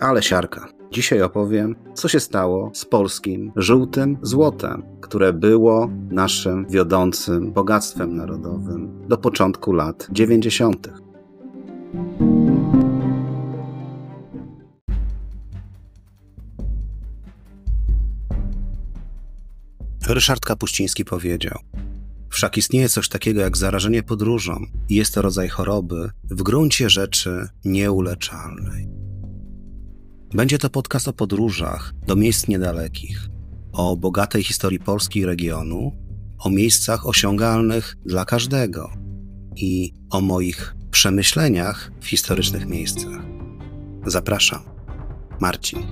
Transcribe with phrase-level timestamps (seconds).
[0.00, 0.68] Ale siarka.
[0.92, 9.08] Dzisiaj opowiem, co się stało z polskim żółtym złotem, które było naszym wiodącym bogactwem narodowym
[9.08, 10.88] do początku lat 90.
[20.08, 21.58] Ryszard Kapuściński powiedział:
[22.30, 27.48] Wszak istnieje coś takiego jak zarażenie podróżą i jest to rodzaj choroby w gruncie rzeczy
[27.64, 28.99] nieuleczalnej.
[30.34, 33.28] Będzie to podcast o podróżach do miejsc niedalekich,
[33.72, 35.92] o bogatej historii Polski i regionu,
[36.38, 38.90] o miejscach osiągalnych dla każdego
[39.56, 43.22] i o moich przemyśleniach w historycznych miejscach.
[44.06, 44.60] Zapraszam.
[45.40, 45.86] Marcin.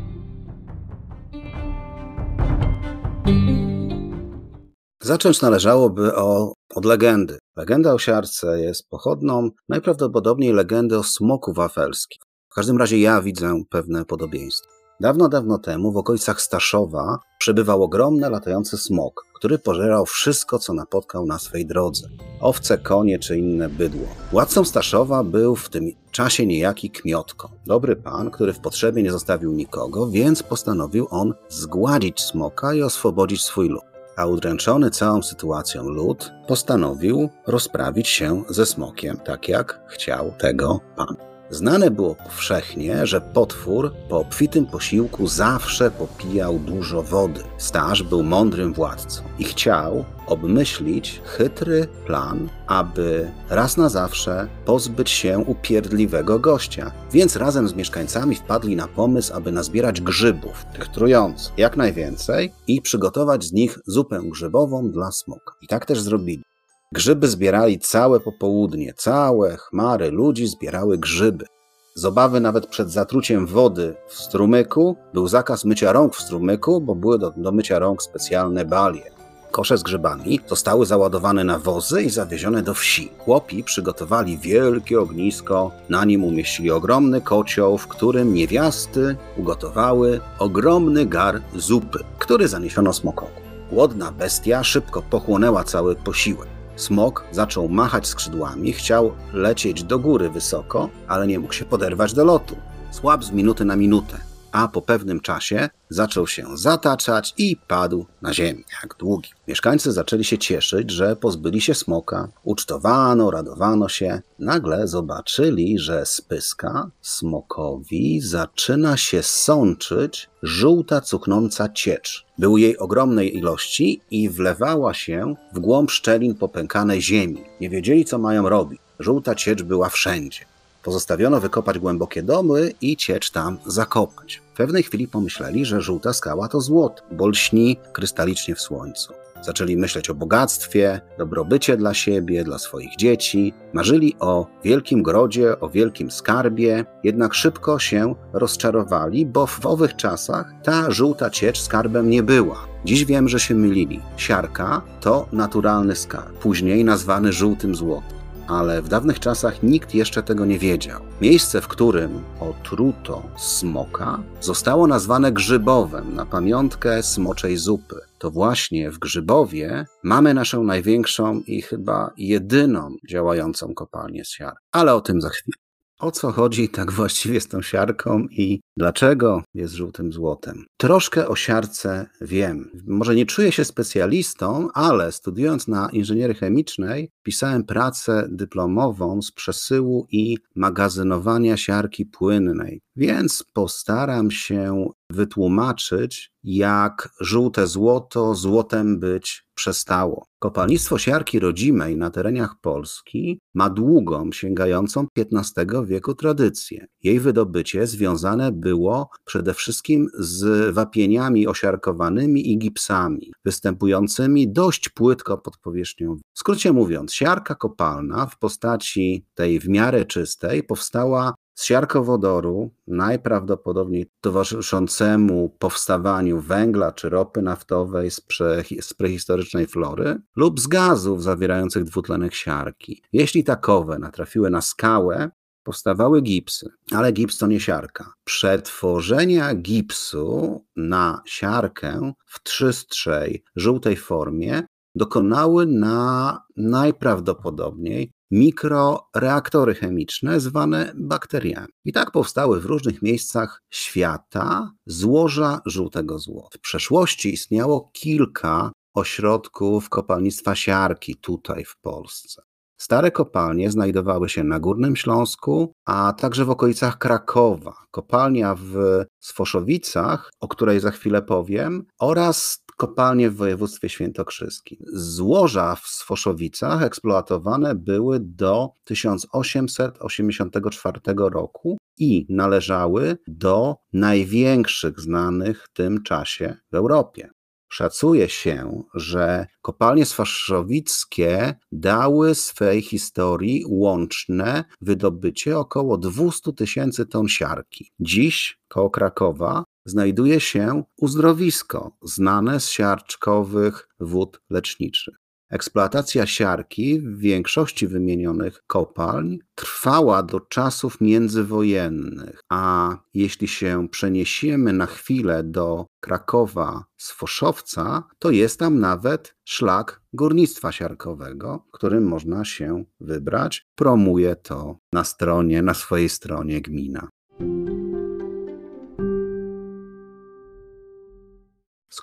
[5.02, 7.38] Zacząć należałoby o, od legendy.
[7.56, 12.27] Legenda o siarce jest pochodną najprawdopodobniej legendy o smoku wafelskim.
[12.58, 14.70] Każdym razie ja widzę pewne podobieństwo.
[15.00, 21.26] Dawno, dawno temu w okolicach Staszowa przebywał ogromny latający smok, który pożerał wszystko, co napotkał
[21.26, 22.08] na swej drodze.
[22.40, 24.06] Owce, konie czy inne bydło.
[24.30, 27.50] Władcą Staszowa był w tym czasie niejaki Kmiotko.
[27.66, 33.42] Dobry pan, który w potrzebie nie zostawił nikogo, więc postanowił on zgładzić smoka i oswobodzić
[33.42, 33.82] swój lud
[34.16, 41.27] a udręczony całą sytuacją lud postanowił rozprawić się ze smokiem, tak jak chciał tego pan.
[41.50, 47.40] Znane było powszechnie, że potwór po obfitym posiłku zawsze popijał dużo wody.
[47.58, 55.38] Staż był mądrym władcą i chciał obmyślić chytry plan, aby raz na zawsze pozbyć się
[55.38, 56.92] upierdliwego gościa.
[57.12, 62.82] Więc razem z mieszkańcami wpadli na pomysł, aby nazbierać grzybów, tych trujących, jak najwięcej i
[62.82, 65.54] przygotować z nich zupę grzybową dla smoka.
[65.62, 66.47] I tak też zrobili.
[66.92, 71.46] Grzyby zbierali całe popołudnie, całe chmary ludzi zbierały grzyby.
[71.94, 76.94] Z obawy nawet przed zatruciem wody w strumyku był zakaz mycia rąk w strumyku, bo
[76.94, 79.10] były do, do mycia rąk specjalne balie.
[79.50, 83.10] Kosze z grzybami zostały załadowane na wozy i zawiezione do wsi.
[83.18, 91.42] Chłopi przygotowali wielkie ognisko, na nim umieścili ogromny kocioł, w którym niewiasty ugotowały ogromny gar
[91.56, 93.32] zupy, który zaniesiono smokowi.
[93.72, 96.57] Głodna bestia szybko pochłonęła cały posiłek.
[96.78, 102.24] Smok zaczął machać skrzydłami, chciał lecieć do góry wysoko, ale nie mógł się poderwać do
[102.24, 102.56] lotu.
[102.90, 104.18] Słab z minuty na minutę,
[104.52, 109.30] a po pewnym czasie zaczął się zataczać i padł na ziemię, jak długi.
[109.48, 112.28] Mieszkańcy zaczęli się cieszyć, że pozbyli się smoka.
[112.44, 114.22] Ucztowano, radowano się.
[114.38, 122.26] Nagle zobaczyli, że z pyska smokowi zaczyna się sączyć żółta, cuchnąca ciecz.
[122.38, 127.44] Był jej ogromnej ilości i wlewała się w głąb szczelin popękanej ziemi.
[127.60, 128.80] Nie wiedzieli, co mają robić.
[128.98, 130.40] Żółta ciecz była wszędzie.
[130.82, 134.42] Pozostawiono wykopać głębokie domy i ciecz tam zakopać.
[134.54, 139.12] W pewnej chwili pomyśleli, że żółta skała to złoto, bo lśni krystalicznie w słońcu.
[139.42, 143.54] Zaczęli myśleć o bogactwie, dobrobycie dla siebie, dla swoich dzieci.
[143.72, 150.52] Marzyli o wielkim grodzie, o wielkim skarbie, jednak szybko się rozczarowali, bo w owych czasach
[150.62, 152.66] ta żółta ciecz skarbem nie była.
[152.84, 154.00] Dziś wiem, że się mylili.
[154.16, 158.17] Siarka to naturalny skarb, później nazwany żółtym złotem
[158.48, 161.00] ale w dawnych czasach nikt jeszcze tego nie wiedział.
[161.20, 167.96] Miejsce, w którym otruto smoka, zostało nazwane Grzybowem na pamiątkę smoczej zupy.
[168.18, 174.54] To właśnie w Grzybowie mamy naszą największą i chyba jedyną działającą kopalnię siar.
[174.72, 175.67] Ale o tym za chwilę
[175.98, 180.64] o co chodzi tak właściwie z tą siarką i dlaczego jest żółtym złotem.
[180.76, 182.70] Troszkę o siarce wiem.
[182.86, 190.06] Może nie czuję się specjalistą, ale studiując na inżynierii chemicznej, pisałem pracę dyplomową z przesyłu
[190.10, 200.26] i magazynowania siarki płynnej, więc postaram się wytłumaczyć, jak żółte złoto złotem być przestało.
[200.38, 206.86] Kopalnictwo siarki rodzimej na terenach Polski ma długą, sięgającą XV wieku tradycję.
[207.02, 215.58] Jej wydobycie związane było przede wszystkim z wapieniami osiarkowanymi i gipsami, występującymi dość płytko pod
[215.58, 216.16] powierzchnią.
[216.34, 224.10] W skrócie mówiąc, siarka kopalna w postaci tej w miarę czystej powstała z siarkowodoru, najprawdopodobniej
[224.20, 231.84] towarzyszącemu powstawaniu węgla czy ropy naftowej z, pre, z prehistorycznej flory, lub z gazów zawierających
[231.84, 233.02] dwutlenek siarki.
[233.12, 235.30] Jeśli takowe natrafiły na skałę,
[235.62, 238.12] powstawały gipsy, ale gips to nie siarka.
[238.24, 244.62] Przetworzenia gipsu na siarkę w czystszej, żółtej formie
[244.94, 251.72] dokonały na najprawdopodobniej mikroreaktory chemiczne zwane bakteriami.
[251.84, 256.58] I tak powstały w różnych miejscach świata złoża żółtego złota.
[256.58, 262.42] W przeszłości istniało kilka ośrodków kopalnictwa siarki tutaj w Polsce.
[262.80, 267.74] Stare kopalnie znajdowały się na Górnym Śląsku, a także w okolicach Krakowa.
[267.90, 274.78] Kopalnia w Sfoszowicach, o której za chwilę powiem, oraz kopalnie w województwie świętokrzyskim.
[274.92, 286.02] Złoża w Sfoszowicach eksploatowane były do 1884 roku i należały do największych znanych w tym
[286.02, 287.30] czasie w Europie.
[287.68, 297.92] Szacuje się, że kopalnie sfaszowickie dały swej historii łączne wydobycie około 200 tysięcy ton siarki.
[298.00, 305.14] Dziś koło Krakowa znajduje się uzdrowisko znane z siarczkowych wód leczniczych.
[305.50, 314.86] Eksploatacja siarki w większości wymienionych kopalń trwała do czasów międzywojennych, a jeśli się przeniesiemy na
[314.86, 322.84] chwilę do Krakowa z Foszowca, to jest tam nawet szlak górnictwa siarkowego, którym można się
[323.00, 323.66] wybrać.
[323.74, 327.08] Promuje to na stronie, na swojej stronie gmina.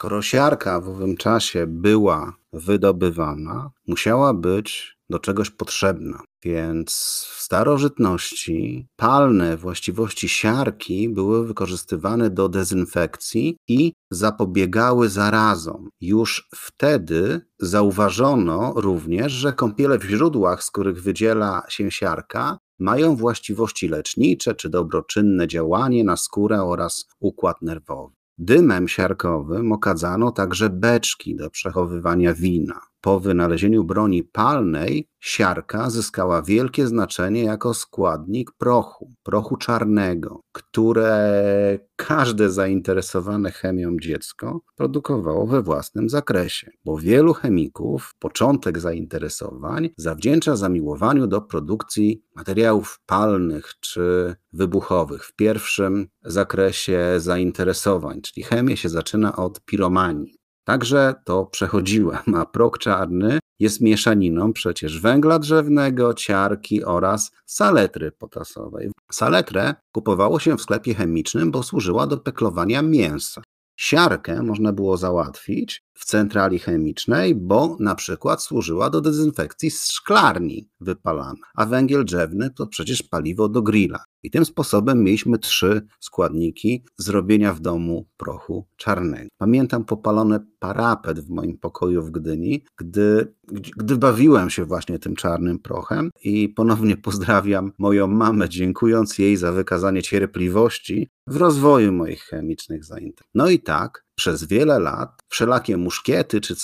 [0.06, 6.24] Skoro siarka w owym czasie była wydobywana, musiała być do czegoś potrzebna.
[6.44, 6.92] Więc
[7.36, 15.90] w starożytności palne właściwości siarki były wykorzystywane do dezynfekcji i zapobiegały zarazom.
[16.02, 23.88] Już wtedy zauważono również, że kąpiele w źródłach, z których wydziela się siarka, mają właściwości
[23.88, 28.16] lecznicze czy dobroczynne działanie na skórę oraz układ nerwowy.
[28.38, 32.82] Dymem siarkowym okadzano także beczki do przechowywania wina.
[33.06, 42.50] Po wynalezieniu broni palnej siarka zyskała wielkie znaczenie jako składnik prochu, prochu czarnego, które każde
[42.50, 51.42] zainteresowane chemią dziecko produkowało we własnym zakresie, bo wielu chemików początek zainteresowań zawdzięcza zamiłowaniu do
[51.42, 60.45] produkcji materiałów palnych czy wybuchowych w pierwszym zakresie zainteresowań, czyli chemia się zaczyna od piromanii.
[60.66, 68.92] Także to przechodziłem, a prok czarny jest mieszaniną przecież węgla drzewnego, ciarki oraz saletry potasowej.
[69.12, 73.42] Saletrę kupowało się w sklepie chemicznym, bo służyła do peklowania mięsa.
[73.76, 81.46] Siarkę można było załatwić w centrali chemicznej, bo na przykład służyła do dezynfekcji szklarni wypalana,
[81.56, 84.04] a węgiel drzewny to przecież paliwo do grilla.
[84.24, 89.30] I tym sposobem mieliśmy trzy składniki zrobienia w domu prochu czarnego.
[89.38, 93.34] Pamiętam popalony parapet w moim pokoju w Gdyni, gdy,
[93.78, 99.52] gdy bawiłem się właśnie tym czarnym prochem i ponownie pozdrawiam moją mamę, dziękując jej za
[99.52, 103.30] wykazanie cierpliwości w rozwoju moich chemicznych zainteresowań.
[103.36, 106.56] No i tak, przez wiele lat wszelakie muszkiety czy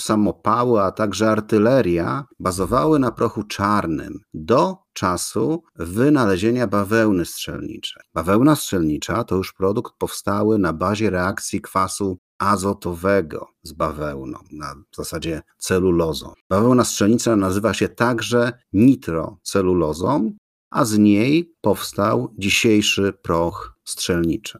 [0.00, 8.02] samopały, a także artyleria bazowały na prochu czarnym do czasu wynalezienia bawełny strzelniczej.
[8.14, 15.42] Bawełna strzelnicza to już produkt powstały na bazie reakcji kwasu azotowego z bawełną, na zasadzie
[15.58, 16.32] celulozą.
[16.50, 20.32] Bawełna strzelnicza nazywa się także nitrocelulozą,
[20.70, 24.58] a z niej powstał dzisiejszy proch strzelniczy.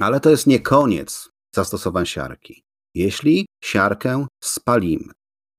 [0.00, 2.64] Ale to jest nie koniec zastosowań siarki.
[2.94, 5.12] Jeśli siarkę spalimy,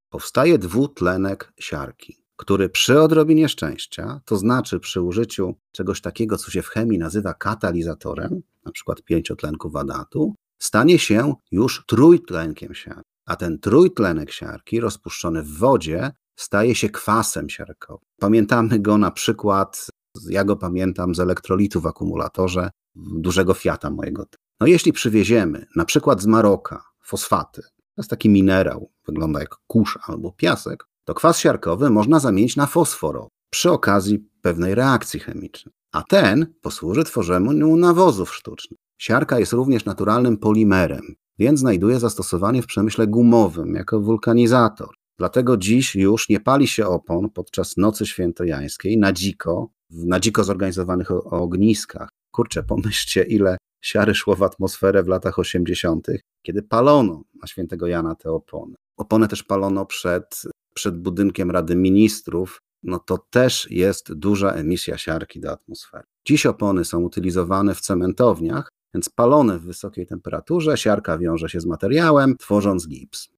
[0.09, 6.61] powstaje dwutlenek siarki który przy odrobinie szczęścia, to znaczy przy użyciu czegoś takiego, co się
[6.61, 13.09] w chemii nazywa katalizatorem, na przykład pięciotlenku wadatu, stanie się już trójtlenkiem siarki.
[13.25, 18.07] A ten trójtlenek siarki rozpuszczony w wodzie staje się kwasem siarkowym.
[18.19, 19.87] Pamiętamy go na przykład,
[20.29, 24.25] ja go pamiętam z elektrolitu w akumulatorze dużego Fiata mojego.
[24.63, 29.99] No jeśli przywieziemy na przykład z Maroka fosfaty, to jest taki minerał, wygląda jak kurz
[30.07, 36.03] albo piasek, to kwas siarkowy można zamienić na fosforo przy okazji pewnej reakcji chemicznej, a
[36.03, 38.79] ten posłuży tworzeniu nawozów sztucznych.
[38.97, 44.89] Siarka jest również naturalnym polimerem, więc znajduje zastosowanie w przemyśle gumowym jako wulkanizator.
[45.17, 51.11] Dlatego dziś już nie pali się opon podczas nocy świętojańskiej na dziko, na dziko zorganizowanych
[51.33, 52.09] ogniskach.
[52.31, 56.07] Kurczę, pomyślcie, ile siary szło w atmosferę w latach 80.,
[56.41, 58.75] kiedy palono na świętego Jana te opony.
[58.97, 65.39] Opony też palono przed przed budynkiem Rady Ministrów, no to też jest duża emisja siarki
[65.39, 66.03] do atmosfery.
[66.27, 71.65] Dziś opony są utylizowane w cementowniach, więc palone w wysokiej temperaturze, siarka wiąże się z
[71.65, 73.29] materiałem, tworząc gips.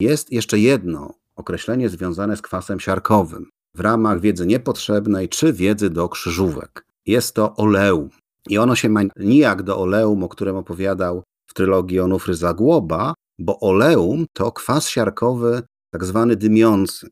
[0.00, 3.50] Jest jeszcze jedno określenie związane z kwasem siarkowym.
[3.76, 6.86] w ramach wiedzy niepotrzebnej czy wiedzy do krzyżówek.
[7.06, 8.08] Jest to oleum.
[8.48, 13.60] I ono się ma nijak do oleum, o którym opowiadał w trylogii Onufry Zagłoba, bo
[13.60, 17.08] oleum to kwas siarkowy tak zwany dymiący,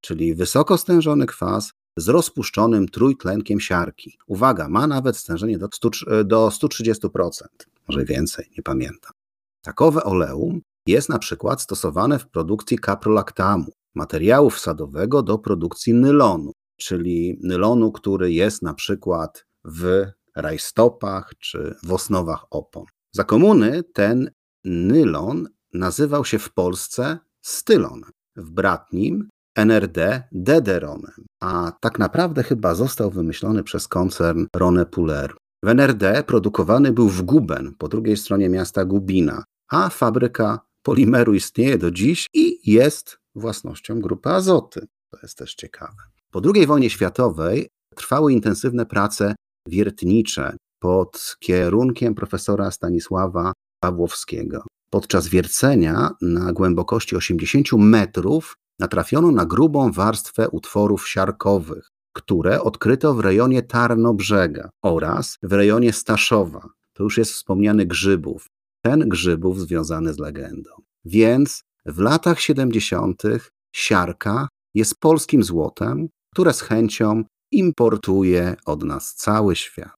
[0.00, 4.18] czyli wysoko stężony kwas z rozpuszczonym trójtlenkiem siarki.
[4.26, 5.90] Uwaga, ma nawet stężenie do, 100,
[6.24, 7.08] do 130%,
[7.88, 9.12] może więcej, nie pamiętam.
[9.62, 17.38] Takowe oleum jest na przykład stosowane w produkcji kaprolaktamu, materiału wsadowego do produkcji nylonu, czyli
[17.42, 20.06] nylonu, który jest na przykład w
[20.36, 22.84] rajstopach czy w osnowach opon.
[23.12, 24.30] Za komuny ten
[24.64, 28.02] nylon nazywał się w Polsce stylon,
[28.36, 35.34] w bratnim NRD Dederonem, a tak naprawdę chyba został wymyślony przez koncern Rone Puller.
[35.62, 41.78] W NRD produkowany był w Guben, po drugiej stronie miasta Gubina, a fabryka polimeru istnieje
[41.78, 44.86] do dziś i jest własnością grupy Azoty.
[45.10, 46.02] To jest też ciekawe.
[46.30, 49.34] Po II wojnie światowej trwały intensywne prace
[49.68, 53.52] wiertnicze pod kierunkiem profesora Stanisława
[53.82, 54.62] Pawłowskiego.
[54.90, 63.20] Podczas wiercenia na głębokości 80 metrów natrafiono na grubą warstwę utworów siarkowych, które odkryto w
[63.20, 66.68] rejonie Tarnobrzega oraz w rejonie Staszowa.
[66.92, 68.46] To już jest wspomniany Grzybów.
[68.84, 70.70] Ten Grzybów związany z legendą.
[71.04, 73.22] Więc w latach 70.
[73.76, 79.94] siarka jest polskim złotem, które z chęcią importuje od nas cały świat.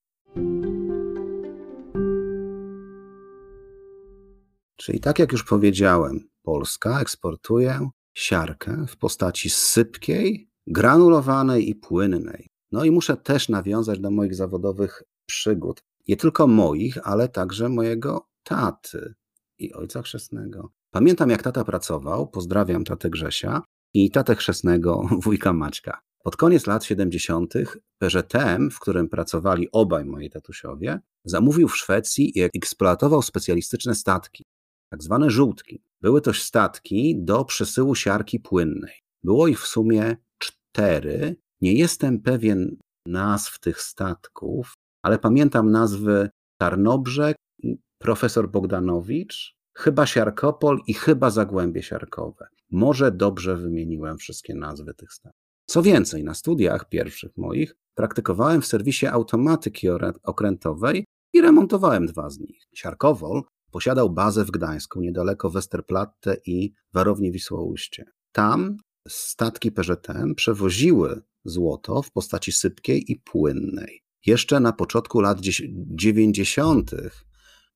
[4.76, 12.48] Czyli tak jak już powiedziałem, Polska eksportuje siarkę w postaci sypkiej, granulowanej i płynnej.
[12.72, 15.82] No i muszę też nawiązać do moich zawodowych przygód.
[16.08, 19.14] Nie tylko moich, ale także mojego taty
[19.58, 20.70] i ojca chrzestnego.
[20.90, 23.62] Pamiętam, jak tata pracował, pozdrawiam tatę Grzesia
[23.94, 26.00] i tatę chrzestnego wujka Maćka.
[26.22, 27.54] Pod koniec lat 70.
[27.98, 34.44] PZTM, w którym pracowali obaj moi tatusiowie, zamówił w Szwecji i eksploatował specjalistyczne statki,
[34.90, 35.82] tak zwane żółtki.
[36.00, 38.94] Były to statki do przesyłu siarki płynnej.
[39.24, 41.36] Było ich w sumie cztery.
[41.60, 42.76] Nie jestem pewien
[43.06, 47.36] nazw tych statków, ale pamiętam nazwy Tarnobrzeg,
[47.98, 52.46] profesor Bogdanowicz, chyba Siarkopol i chyba Zagłębie Siarkowe.
[52.70, 55.41] Może dobrze wymieniłem wszystkie nazwy tych statków.
[55.66, 59.88] Co więcej, na studiach pierwszych moich praktykowałem w serwisie automatyki
[60.22, 62.62] okrętowej i remontowałem dwa z nich.
[62.74, 68.04] Siarkowol posiadał bazę w Gdańsku, niedaleko Westerplatte i warowni Wisłoujście.
[68.32, 68.76] Tam
[69.08, 74.02] statki PZM przewoziły złoto w postaci sypkiej i płynnej.
[74.26, 76.90] Jeszcze na początku lat 90.,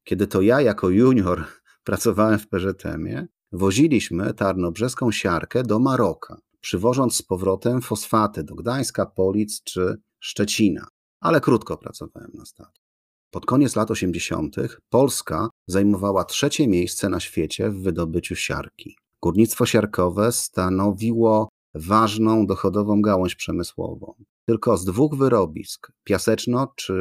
[0.04, 1.44] kiedy to ja jako junior
[1.84, 9.62] pracowałem w PZM-ie, woziliśmy tarnobrzeską siarkę do Maroka, przywożąc z powrotem fosfaty do Gdańska, Polic
[9.62, 10.86] czy Szczecina.
[11.20, 12.86] Ale krótko pracowałem na statku.
[13.30, 14.56] Pod koniec lat 80.
[14.88, 18.96] Polska zajmowała trzecie miejsce na świecie w wydobyciu siarki.
[19.22, 24.14] Górnictwo siarkowe stanowiło ważną dochodową gałąź przemysłową.
[24.48, 26.94] Tylko z dwóch wyrobisk, Piaseczno, czy,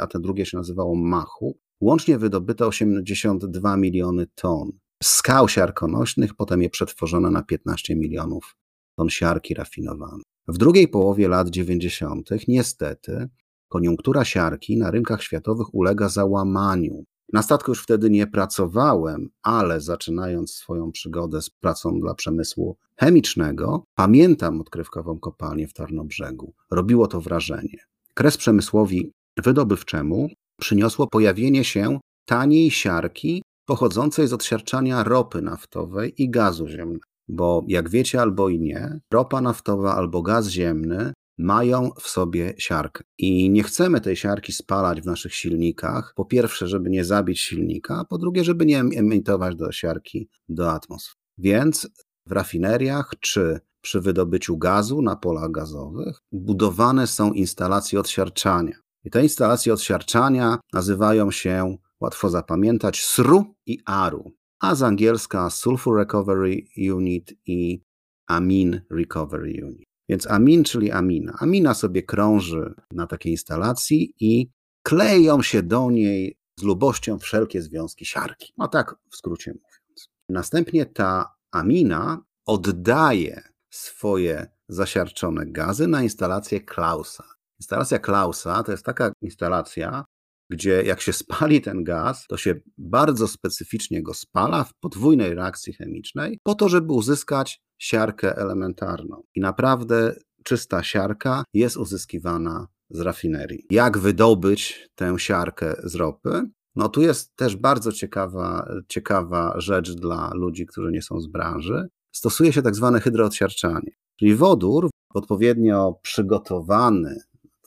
[0.00, 6.70] a te drugie się nazywało Machu, łącznie wydobyto 82 miliony ton skał siarkonośnych, potem je
[6.70, 8.56] przetworzono na 15 milionów
[8.98, 10.24] ton siarki rafinowanej.
[10.48, 12.28] W drugiej połowie lat 90.
[12.48, 13.28] niestety
[13.68, 17.04] Koniunktura siarki na rynkach światowych ulega załamaniu.
[17.32, 23.84] Na statku już wtedy nie pracowałem, ale zaczynając swoją przygodę z pracą dla przemysłu chemicznego,
[23.94, 26.54] pamiętam odkrywkową kopalnię w Tarnobrzegu.
[26.70, 27.78] Robiło to wrażenie.
[28.14, 30.28] Kres przemysłowi wydobywczemu
[30.60, 37.08] przyniosło pojawienie się taniej siarki pochodzącej z odsiarczania ropy naftowej i gazu ziemnego.
[37.28, 43.04] Bo jak wiecie albo i nie, ropa naftowa albo gaz ziemny mają w sobie siarkę.
[43.18, 46.12] I nie chcemy tej siarki spalać w naszych silnikach.
[46.16, 50.72] Po pierwsze, żeby nie zabić silnika, a po drugie, żeby nie emitować do siarki do
[50.72, 51.18] atmosfery.
[51.38, 51.88] Więc
[52.26, 58.74] w rafineriach czy przy wydobyciu gazu na polach gazowych budowane są instalacje odsiarczania.
[59.04, 65.96] I te instalacje odsiarczania nazywają się, łatwo zapamiętać, SRU i ARU, a z angielska Sulfur
[65.96, 67.82] Recovery Unit i
[68.26, 69.88] Amine Recovery Unit.
[70.08, 71.36] Więc amin, czyli amina.
[71.38, 74.50] Amina sobie krąży na takiej instalacji i
[74.82, 78.52] kleją się do niej z lubością wszelkie związki siarki.
[78.56, 80.08] No tak w skrócie mówiąc.
[80.28, 87.24] Następnie ta amina oddaje swoje zasiarczone gazy na instalację Klausa.
[87.60, 90.04] Instalacja Klausa to jest taka instalacja,
[90.50, 95.72] gdzie jak się spali ten gaz, to się bardzo specyficznie go spala w podwójnej reakcji
[95.72, 99.22] chemicznej, po to, żeby uzyskać siarkę elementarną.
[99.34, 100.14] I naprawdę
[100.44, 103.66] czysta siarka jest uzyskiwana z rafinerii.
[103.70, 106.42] Jak wydobyć tę siarkę z ropy?
[106.76, 111.88] No tu jest też bardzo ciekawa, ciekawa rzecz dla ludzi, którzy nie są z branży.
[112.12, 117.16] Stosuje się tak zwane hydroodsiarczanie, czyli wodór odpowiednio przygotowany,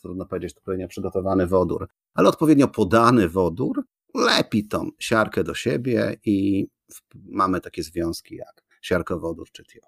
[0.01, 3.83] trudno powiedzieć odpowiednio przygotowany wodór, ale odpowiednio podany wodór
[4.15, 6.67] lepi tą siarkę do siebie i
[7.13, 9.81] mamy takie związki jak siarkowodór czy tio.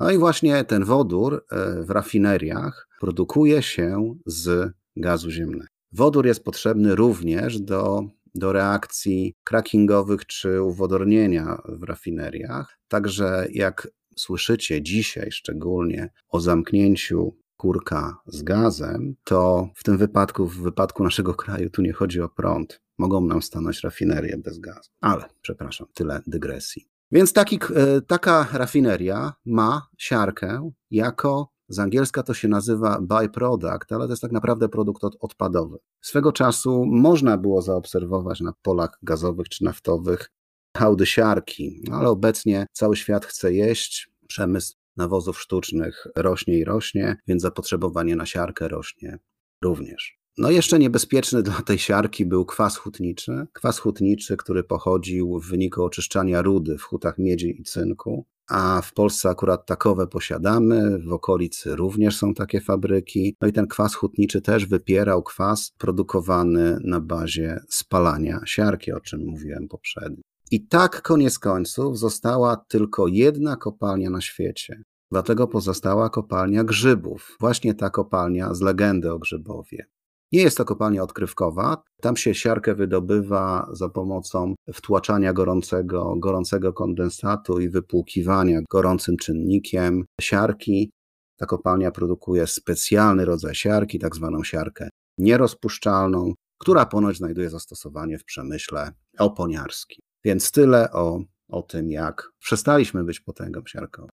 [0.00, 5.66] No i właśnie ten wodór e, w rafineriach produkuje się z gazu ziemnego.
[5.92, 8.02] Wodór jest potrzebny również do,
[8.34, 12.78] do reakcji crackingowych czy uwodornienia w rafineriach.
[12.88, 20.62] Także jak słyszycie dzisiaj szczególnie o zamknięciu kurka z gazem, to w tym wypadku, w
[20.62, 22.80] wypadku naszego kraju, tu nie chodzi o prąd.
[22.98, 24.90] Mogą nam stanąć rafinerie bez gazu.
[25.00, 26.88] Ale, przepraszam, tyle dygresji.
[27.12, 34.04] Więc taki, e, taka rafineria ma siarkę jako, z angielska to się nazywa byproduct, ale
[34.04, 35.78] to jest tak naprawdę produkt odpadowy.
[36.00, 40.30] Swego czasu można było zaobserwować na polach gazowych czy naftowych
[40.76, 47.42] hałdy siarki, ale obecnie cały świat chce jeść, przemysł nawozów sztucznych rośnie i rośnie, więc
[47.42, 49.18] zapotrzebowanie na siarkę rośnie
[49.62, 50.22] również.
[50.38, 53.46] No jeszcze niebezpieczny dla tej siarki był kwas hutniczy.
[53.52, 58.26] Kwas hutniczy, który pochodził w wyniku oczyszczania rudy w hutach miedzi i cynku.
[58.48, 63.36] A w Polsce akurat takowe posiadamy, w okolicy również są takie fabryki.
[63.40, 69.20] No i ten kwas hutniczy też wypierał kwas produkowany na bazie spalania siarki, o czym
[69.26, 70.22] mówiłem poprzednio.
[70.52, 74.82] I tak koniec końców została tylko jedna kopalnia na świecie.
[75.10, 77.36] Dlatego pozostała kopalnia grzybów.
[77.40, 79.86] Właśnie ta kopalnia z legendy o Grzybowie.
[80.32, 81.82] Nie jest to kopalnia odkrywkowa.
[82.00, 90.90] Tam się siarkę wydobywa za pomocą wtłaczania gorącego, gorącego kondensatu i wypłukiwania gorącym czynnikiem siarki.
[91.36, 98.24] Ta kopalnia produkuje specjalny rodzaj siarki, tak zwaną siarkę nierozpuszczalną, która ponoć znajduje zastosowanie w
[98.24, 100.11] przemyśle oponiarskim.
[100.24, 104.08] Więc tyle o, o tym, jak przestaliśmy być potęgą siarkową.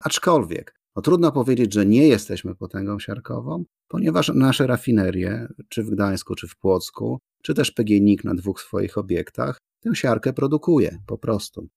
[0.00, 6.34] Aczkolwiek no, trudno powiedzieć, że nie jesteśmy potęgą siarkową, ponieważ nasze rafinerie, czy w Gdańsku,
[6.34, 11.68] czy w Płocku, czy też PGNiG na dwóch swoich obiektach, tę siarkę produkuje po prostu.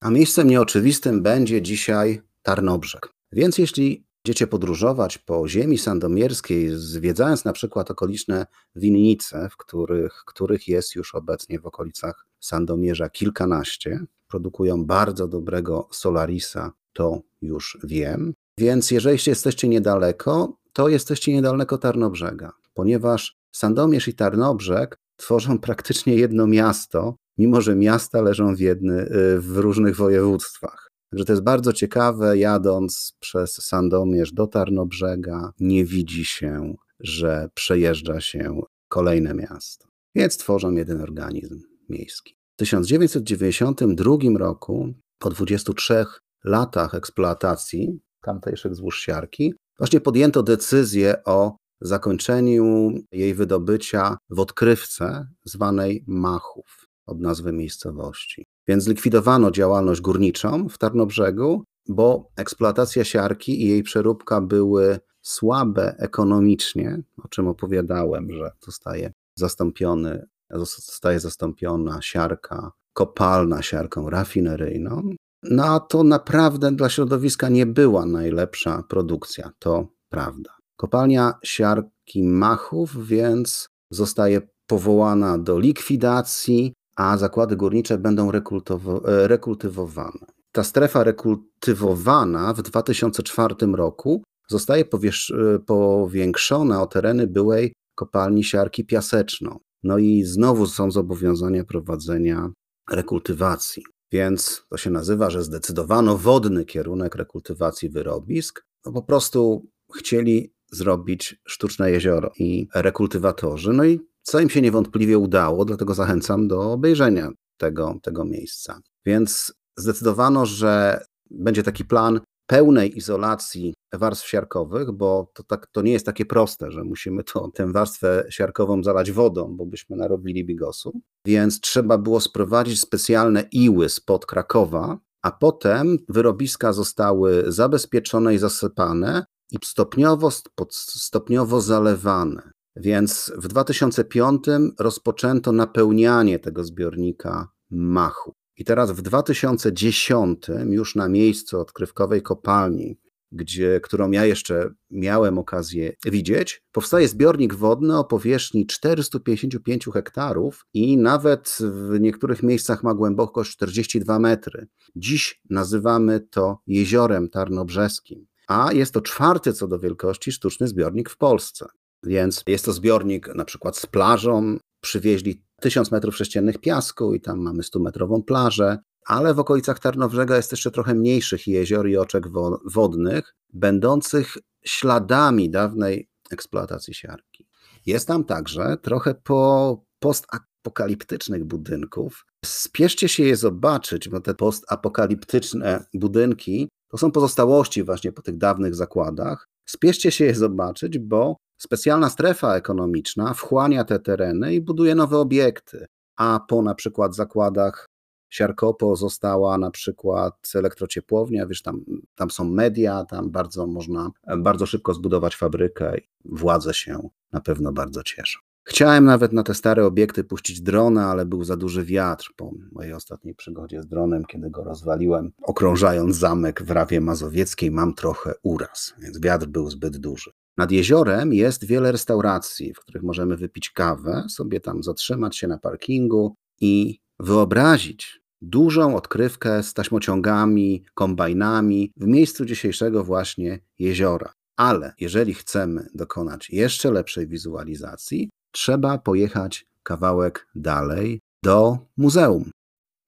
[0.00, 3.08] A miejscem nieoczywistym będzie dzisiaj Tarnobrzeg.
[3.32, 10.68] Więc jeśli będziecie podróżować po ziemi sandomierskiej, zwiedzając na przykład okoliczne winnice, w których, których
[10.68, 18.34] jest już obecnie w okolicach Sandomierza kilkanaście, produkują bardzo dobrego Solarisa, to już wiem.
[18.58, 26.46] Więc jeżeli jesteście niedaleko, to jesteście niedaleko Tarnobrzega, ponieważ Sandomierz i Tarnobrzeg tworzą praktycznie jedno
[26.46, 30.85] miasto, mimo że miasta leżą w, jedny, y, w różnych województwach.
[31.16, 38.20] Także to jest bardzo ciekawe, jadąc przez Sandomierz do Tarnobrzega, nie widzi się, że przejeżdża
[38.20, 39.86] się kolejne miasto.
[40.14, 42.34] Więc tworzą jeden organizm miejski.
[42.54, 46.04] W 1992 roku, po 23
[46.44, 56.04] latach eksploatacji tamtejszych złóż siarki, właśnie podjęto decyzję o zakończeniu jej wydobycia w odkrywce zwanej
[56.06, 58.46] Machów od nazwy miejscowości.
[58.68, 67.02] Więc zlikwidowano działalność górniczą w Tarnobrzegu, bo eksploatacja siarki i jej przeróbka były słabe ekonomicznie,
[67.24, 75.10] o czym opowiadałem, że zostaje zastąpiony, zostaje zastąpiona siarka kopalna siarką rafineryjną.
[75.42, 80.50] No a to naprawdę dla środowiska nie była najlepsza produkcja, to prawda.
[80.76, 90.26] Kopalnia siarki Machów więc zostaje powołana do likwidacji, a zakłady górnicze będą e, rekultywowane.
[90.52, 99.58] Ta strefa rekultywowana w 2004 roku zostaje e, powiększona o tereny byłej kopalni siarki piaseczną.
[99.82, 102.50] No i znowu są zobowiązania prowadzenia
[102.90, 103.82] rekultywacji.
[104.12, 108.64] Więc to się nazywa, że zdecydowano wodny kierunek rekultywacji wyrobisk.
[108.86, 113.72] No po prostu chcieli zrobić sztuczne jezioro i rekultywatorzy.
[113.72, 118.80] No i co im się niewątpliwie udało, dlatego zachęcam do obejrzenia tego, tego miejsca.
[119.06, 125.92] Więc zdecydowano, że będzie taki plan pełnej izolacji warstw siarkowych, bo to, tak, to nie
[125.92, 131.00] jest takie proste, że musimy to, tę warstwę siarkową zalać wodą, bo byśmy narobili bigosu.
[131.26, 139.24] Więc trzeba było sprowadzić specjalne iły spod Krakowa, a potem wyrobiska zostały zabezpieczone i zasypane
[139.52, 140.30] i stopniowo,
[140.70, 142.55] stopniowo zalewane.
[142.76, 144.44] Więc w 2005
[144.78, 148.32] rozpoczęto napełnianie tego zbiornika machu.
[148.56, 152.98] I teraz w 2010, już na miejscu odkrywkowej kopalni,
[153.32, 160.96] gdzie, którą ja jeszcze miałem okazję widzieć, powstaje zbiornik wodny o powierzchni 455 hektarów i
[160.96, 164.66] nawet w niektórych miejscach ma głębokość 42 metry.
[164.96, 171.16] Dziś nazywamy to jeziorem tarnobrzeskim, a jest to czwarty co do wielkości sztuczny zbiornik w
[171.16, 171.66] Polsce.
[172.02, 177.38] Więc jest to zbiornik na przykład z plażą, przywieźli 1000 metrów sześciennych piasku i tam
[177.38, 182.24] mamy 100-metrową plażę, ale w okolicach Tarnowrzega jest jeszcze trochę mniejszych jezior i oczek
[182.64, 187.46] wodnych, będących śladami dawnej eksploatacji siarki.
[187.86, 192.26] Jest tam także trochę po postapokaliptycznych budynków.
[192.44, 198.74] Spieszcie się je zobaczyć, bo te postapokaliptyczne budynki to są pozostałości właśnie po tych dawnych
[198.74, 199.48] zakładach.
[199.68, 205.86] Spieszcie się je zobaczyć, bo specjalna strefa ekonomiczna wchłania te tereny i buduje nowe obiekty,
[206.16, 207.86] a po na przykład zakładach
[208.30, 214.94] Siarkopo została na przykład elektrociepłownia, wiesz, tam, tam są media, tam bardzo można bardzo szybko
[214.94, 218.40] zbudować fabrykę i władze się na pewno bardzo cieszą.
[218.68, 222.92] Chciałem nawet na te stare obiekty puścić drona, ale był za duży wiatr po mojej
[222.92, 225.32] ostatniej przygodzie z dronem, kiedy go rozwaliłem.
[225.42, 230.30] Okrążając zamek w Rawie Mazowieckiej mam trochę uraz, więc wiatr był zbyt duży.
[230.56, 235.58] Nad jeziorem jest wiele restauracji, w których możemy wypić kawę, sobie tam zatrzymać się na
[235.58, 244.32] parkingu i wyobrazić dużą odkrywkę z taśmociągami, kombajnami w miejscu dzisiejszego właśnie jeziora.
[244.56, 252.50] Ale jeżeli chcemy dokonać jeszcze lepszej wizualizacji, trzeba pojechać kawałek dalej do muzeum.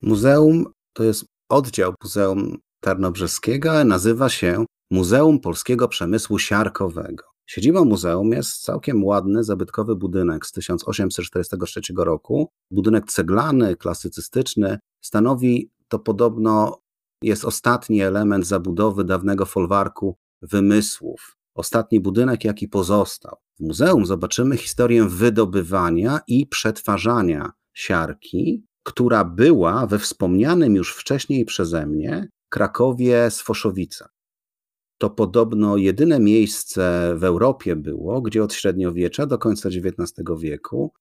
[0.01, 7.28] Muzeum to jest oddział Muzeum Tarnobrzeskiego, nazywa się Muzeum Polskiego Przemysłu Siarkowego.
[7.49, 12.51] Siedzibą muzeum jest całkiem ładny, zabytkowy budynek z 1843 roku.
[12.71, 14.79] Budynek ceglany, klasycystyczny.
[15.01, 16.81] Stanowi to podobno
[17.23, 21.37] jest ostatni element zabudowy dawnego folwarku wymysłów.
[21.55, 23.35] Ostatni budynek, jaki pozostał.
[23.59, 31.85] W muzeum zobaczymy historię wydobywania i przetwarzania siarki, która była we wspomnianym już wcześniej przeze
[31.85, 34.09] mnie Krakowie Sfoszowica
[34.99, 40.93] to podobno jedyne miejsce w Europie było, gdzie od średniowiecza do końca XIX wieku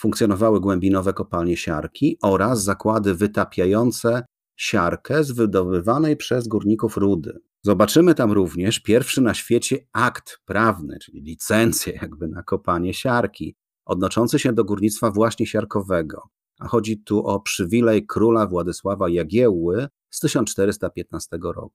[0.00, 4.24] funkcjonowały głębinowe kopalnie siarki oraz zakłady wytapiające
[4.56, 7.38] siarkę z wydobywanej przez górników rudy.
[7.62, 14.38] Zobaczymy tam również pierwszy na świecie akt prawny, czyli licencję jakby na kopanie siarki, odnoszący
[14.38, 16.22] się do górnictwa właśnie siarkowego.
[16.60, 21.72] A chodzi tu o przywilej króla Władysława Jagiełły z 1415 roku.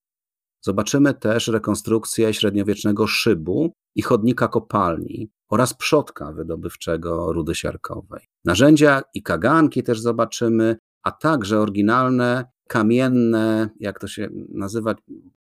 [0.61, 8.27] Zobaczymy też rekonstrukcję średniowiecznego szybu i chodnika kopalni oraz przodka wydobywczego rudy siarkowej.
[8.45, 14.97] Narzędzia i kaganki też zobaczymy, a także oryginalne kamienne, jak to się nazywać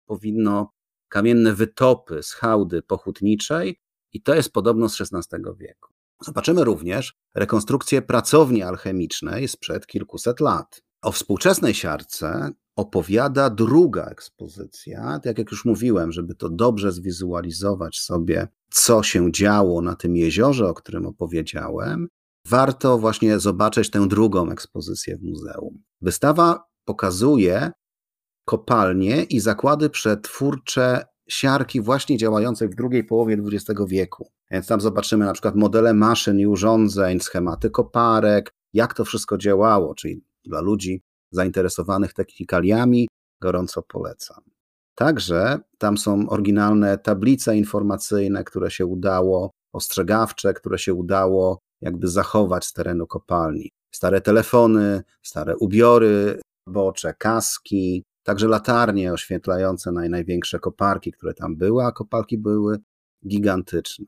[0.07, 0.73] powinno,
[1.09, 3.81] kamienne wytopy z hałdy pochutniczej
[4.12, 5.92] i to jest podobno z XVI wieku.
[6.21, 10.83] Zobaczymy również rekonstrukcję pracowni alchemicznej sprzed kilkuset lat.
[11.03, 15.21] O współczesnej siarce opowiada druga ekspozycja.
[15.23, 20.69] Tak jak już mówiłem, żeby to dobrze zwizualizować sobie, co się działo na tym jeziorze,
[20.69, 22.09] o którym opowiedziałem,
[22.47, 25.83] warto właśnie zobaczyć tę drugą ekspozycję w muzeum.
[26.01, 27.71] Wystawa pokazuje
[28.45, 34.31] kopalnie i zakłady przetwórcze siarki właśnie działającej w drugiej połowie XX wieku.
[34.51, 39.95] Więc tam zobaczymy na przykład modele maszyn i urządzeń, schematy koparek, jak to wszystko działało,
[39.95, 43.09] czyli dla ludzi zainteresowanych technikaliami
[43.43, 44.41] gorąco polecam.
[44.95, 52.65] Także tam są oryginalne tablice informacyjne, które się udało, ostrzegawcze, które się udało jakby zachować
[52.65, 53.71] z terenu kopalni.
[53.95, 61.85] Stare telefony, stare ubiory bocze, kaski, także latarnie oświetlające naj, największe koparki, które tam były,
[61.85, 62.79] a koparki były
[63.29, 64.07] gigantyczne.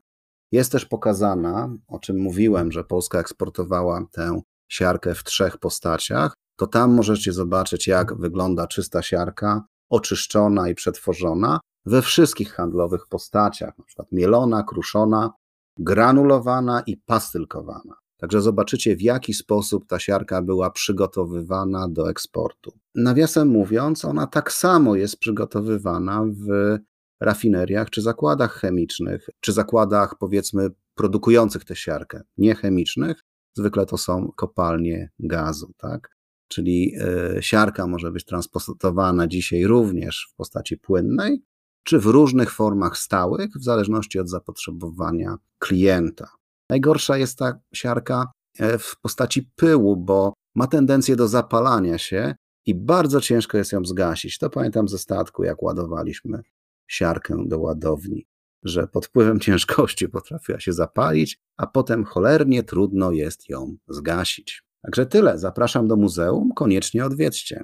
[0.51, 6.67] Jest też pokazana, o czym mówiłem, że Polska eksportowała tę siarkę w trzech postaciach to
[6.67, 13.83] tam możecie zobaczyć, jak wygląda czysta siarka, oczyszczona i przetworzona we wszystkich handlowych postaciach, na
[13.85, 15.31] przykład mielona, kruszona,
[15.77, 17.95] granulowana i pastylkowana.
[18.17, 22.79] Także zobaczycie, w jaki sposób ta siarka była przygotowywana do eksportu.
[22.95, 26.77] Nawiasem mówiąc, ona tak samo jest przygotowywana w
[27.19, 33.21] rafineriach czy zakładach chemicznych, czy zakładach powiedzmy produkujących tę siarkę, niechemicznych.
[33.53, 36.18] Zwykle to są kopalnie gazu, tak?
[36.49, 36.95] Czyli
[37.37, 41.43] e, siarka może być transportowana dzisiaj również w postaci płynnej,
[41.83, 46.29] czy w różnych formach stałych, w zależności od zapotrzebowania klienta.
[46.69, 52.35] Najgorsza jest ta siarka e, w postaci pyłu, bo ma tendencję do zapalania się
[52.65, 54.37] i bardzo ciężko jest ją zgasić.
[54.37, 56.41] To pamiętam ze statku, jak ładowaliśmy
[56.87, 58.25] siarkę do ładowni,
[58.63, 64.63] że pod wpływem ciężkości potrafiła się zapalić, a potem cholernie trudno jest ją zgasić.
[64.81, 65.39] Także tyle.
[65.39, 67.63] Zapraszam do muzeum, koniecznie odwiedźcie.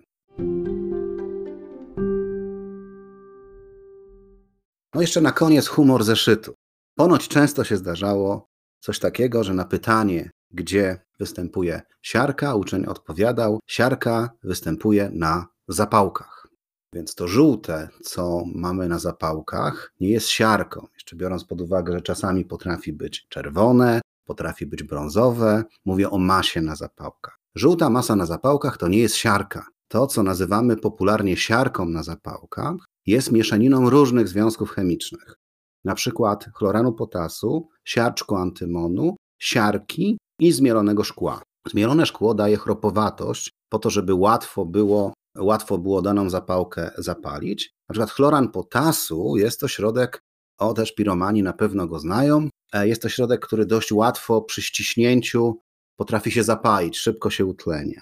[4.93, 6.53] No jeszcze na koniec humor zeszytu.
[6.95, 8.47] Ponoć często się zdarzało
[8.79, 16.47] coś takiego, że na pytanie, gdzie występuje siarka, uczeń odpowiadał: Siarka występuje na zapałkach.
[16.93, 20.87] Więc to żółte, co mamy na zapałkach, nie jest siarką.
[20.93, 25.63] Jeszcze biorąc pod uwagę, że czasami potrafi być czerwone, potrafi być brązowe.
[25.85, 27.37] Mówię o masie na zapałkach.
[27.55, 29.65] Żółta masa na zapałkach to nie jest siarka.
[29.87, 35.35] To, co nazywamy popularnie siarką na zapałkach, jest mieszaniną różnych związków chemicznych.
[35.83, 41.41] Na przykład chloranu potasu, siarczku antymonu, siarki i zmielonego szkła.
[41.67, 47.71] Zmielone szkło daje chropowatość po to, żeby łatwo było, łatwo było daną zapałkę zapalić.
[47.89, 50.19] Na przykład chloran potasu jest to środek,
[50.57, 54.61] o też piromani na pewno go znają, e, jest to środek, który dość łatwo przy
[54.61, 55.59] ściśnięciu
[55.95, 58.01] potrafi się zapalić, szybko się utlenia.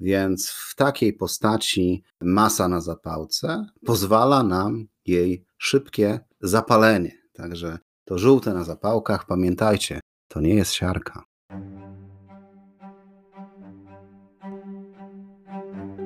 [0.00, 7.22] Więc w takiej postaci masa na zapałce pozwala nam jej szybkie zapalenie.
[7.32, 11.24] Także to żółte na zapałkach, pamiętajcie, to nie jest siarka.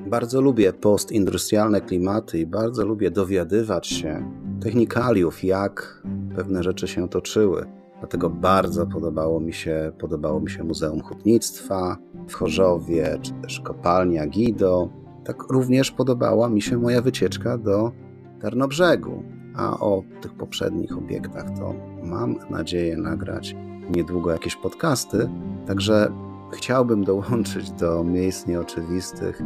[0.06, 6.02] Bardzo lubię postindustrialne klimaty i bardzo lubię dowiadywać się technikaliów, jak
[6.36, 7.66] pewne rzeczy się toczyły.
[7.98, 11.96] Dlatego bardzo podobało mi się, podobało mi się Muzeum Hutnictwa
[12.28, 14.88] w Chorzowie, czy też kopalnia Gido.
[15.24, 17.92] Tak również podobała mi się moja wycieczka do
[18.40, 19.22] Tarnobrzegu.
[19.56, 23.56] A o tych poprzednich obiektach to mam nadzieję nagrać
[23.96, 25.30] niedługo jakieś podcasty.
[25.66, 26.12] Także
[26.52, 29.42] chciałbym dołączyć do miejsc nieoczywistych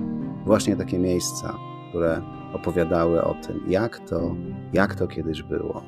[0.47, 1.55] właśnie takie miejsca,
[1.91, 2.23] które
[2.53, 4.35] opowiadały o tym, jak to,
[4.73, 5.83] jak to kiedyś było.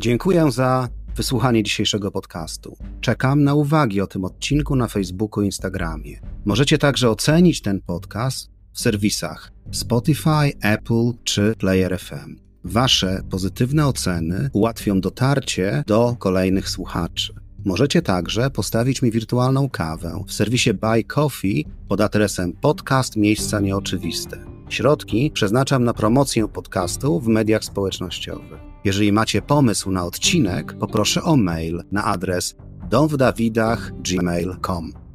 [0.00, 2.76] Dziękuję za wysłuchanie dzisiejszego podcastu.
[3.00, 6.20] Czekam na uwagi o tym odcinku na Facebooku i Instagramie.
[6.44, 12.36] Możecie także ocenić ten podcast w serwisach Spotify, Apple czy Player FM.
[12.64, 17.45] Wasze pozytywne oceny ułatwią dotarcie do kolejnych słuchaczy.
[17.66, 24.44] Możecie także postawić mi wirtualną kawę w serwisie Buy Coffee pod adresem podcast Miejsca Nieoczywiste.
[24.68, 28.60] Środki przeznaczam na promocję podcastu w mediach społecznościowych.
[28.84, 32.54] Jeżeli macie pomysł na odcinek, poproszę o mail na adres
[32.90, 35.05] domwdawidach.gmail.com.